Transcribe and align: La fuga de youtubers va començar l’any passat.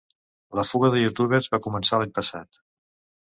La 0.59 0.63
fuga 0.69 0.89
de 0.95 1.03
youtubers 1.03 1.51
va 1.55 1.61
començar 1.67 1.99
l’any 2.01 2.13
passat. 2.17 2.59